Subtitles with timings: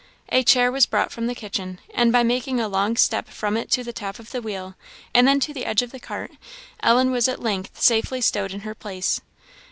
[0.29, 3.69] A chair was brought from the kitchen, and by making a long step from it
[3.69, 4.73] to the top of the wheel,
[5.13, 6.31] and then to the edge of the cart,
[6.79, 9.21] Ellen was at length safely stowed in her place.